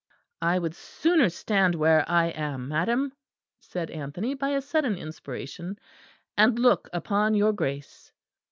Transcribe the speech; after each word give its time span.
"I 0.41 0.57
would 0.57 0.73
sooner 0.73 1.29
stand 1.29 1.75
where 1.75 2.03
I 2.09 2.29
am, 2.29 2.67
madam," 2.69 3.13
said 3.59 3.91
Anthony, 3.91 4.33
by 4.33 4.49
a 4.49 4.59
sudden 4.61 4.97
inspiration, 4.97 5.77
"and 6.35 6.57
look 6.57 6.89
upon 6.91 7.35
your 7.35 7.53
Grace." 7.53 8.11